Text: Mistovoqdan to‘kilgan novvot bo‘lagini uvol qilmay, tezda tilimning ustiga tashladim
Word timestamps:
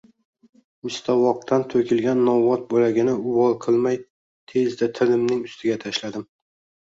Mistovoqdan 0.85 1.65
to‘kilgan 1.73 2.23
novvot 2.29 2.63
bo‘lagini 2.71 3.13
uvol 3.33 3.53
qilmay, 3.65 3.99
tezda 4.53 4.89
tilimning 5.01 5.45
ustiga 5.51 5.77
tashladim 5.85 6.27